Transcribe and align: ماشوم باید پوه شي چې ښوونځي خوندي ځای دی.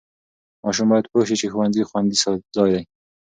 ماشوم 0.63 0.87
باید 0.91 1.09
پوه 1.11 1.23
شي 1.27 1.35
چې 1.41 1.47
ښوونځي 1.51 1.83
خوندي 1.89 2.17
ځای 2.55 2.69
دی. 2.75 2.81